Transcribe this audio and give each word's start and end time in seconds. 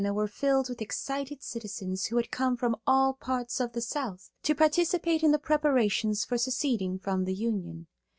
were 0.15 0.27
filled 0.27 0.67
with 0.67 0.81
excited 0.81 1.43
citizens 1.43 2.07
who 2.07 2.17
had 2.17 2.31
come 2.31 2.57
from 2.57 2.75
all 2.87 3.13
parts 3.13 3.59
of 3.59 3.73
the 3.73 3.81
South 3.81 4.31
to 4.41 4.55
participate 4.55 5.21
in 5.21 5.29
the 5.29 5.37
preparations 5.37 6.25
for 6.25 6.39
seceding 6.39 6.97
from 6.97 7.23
the 7.25 7.35
Union. 7.35 7.85